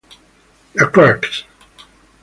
[0.79, 1.21] Lacroix.